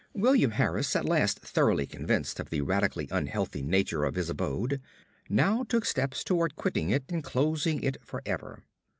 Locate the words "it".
6.89-7.03, 7.83-7.97